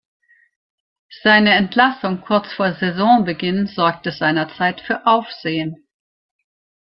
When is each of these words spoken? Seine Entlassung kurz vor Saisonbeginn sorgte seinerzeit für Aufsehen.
Seine 1.21 1.53
Entlassung 1.53 2.21
kurz 2.21 2.51
vor 2.53 2.73
Saisonbeginn 2.73 3.67
sorgte 3.67 4.11
seinerzeit 4.11 4.81
für 4.81 5.05
Aufsehen. 5.05 5.87